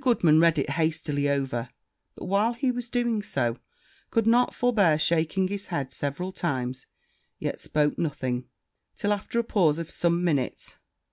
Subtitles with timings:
[0.00, 1.70] Goodman read it hastily over;
[2.14, 3.58] but, while he was doing so,
[4.12, 6.86] could not forbear shaking his head several times;
[7.40, 8.46] yet spoke nothing
[8.94, 10.76] till after a pause of some minutes.